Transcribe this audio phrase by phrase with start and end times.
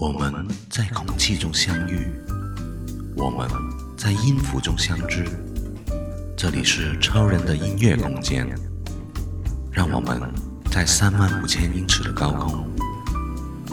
[0.00, 0.32] 我们
[0.70, 2.10] 在空气中相遇，
[3.18, 3.46] 我们
[3.98, 5.26] 在音符中相知。
[6.34, 8.48] 这里是超人的音乐空间，
[9.70, 10.18] 让我们
[10.72, 12.64] 在三万五千英尺的高空，